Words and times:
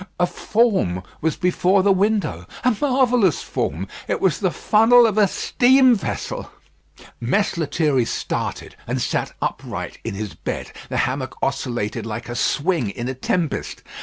A 0.19 0.25
form 0.25 1.03
was 1.21 1.35
before 1.35 1.83
the 1.83 1.91
window; 1.91 2.47
a 2.63 2.75
marvellous 2.81 3.43
form. 3.43 3.87
It 4.07 4.19
was 4.19 4.39
the 4.39 4.49
funnel 4.49 5.05
of 5.05 5.15
a 5.19 5.27
steam 5.27 5.93
vessel. 5.93 6.49
Mess 7.19 7.55
Lethierry 7.55 8.05
started, 8.05 8.75
and 8.87 8.99
sat 8.99 9.33
upright 9.43 9.99
in 10.03 10.15
his 10.15 10.33
bed. 10.33 10.71
The 10.89 10.97
hammock 11.05 11.35
oscillated 11.43 12.07
like 12.07 12.29
a 12.29 12.35
swing 12.35 12.89
in 12.89 13.07
a 13.09 13.13
tempest. 13.13 13.83